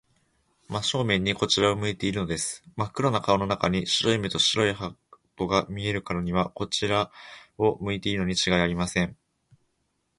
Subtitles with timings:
[0.67, 2.63] 真正面にこちらを向いているのです。
[2.75, 4.95] まっ黒な顔の中に、白い目と白い歯
[5.35, 7.11] とが見えるからには、こちら
[7.59, 9.15] を向いているのにちがいありません。